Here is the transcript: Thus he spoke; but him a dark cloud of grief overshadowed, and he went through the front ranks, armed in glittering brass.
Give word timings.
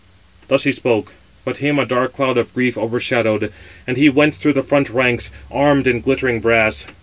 Thus 0.47 0.63
he 0.63 0.71
spoke; 0.71 1.13
but 1.45 1.57
him 1.57 1.77
a 1.77 1.85
dark 1.85 2.13
cloud 2.15 2.35
of 2.39 2.55
grief 2.55 2.75
overshadowed, 2.75 3.51
and 3.85 3.97
he 3.97 4.09
went 4.09 4.33
through 4.33 4.53
the 4.53 4.63
front 4.63 4.89
ranks, 4.89 5.29
armed 5.51 5.85
in 5.85 6.01
glittering 6.01 6.39
brass. 6.39 6.87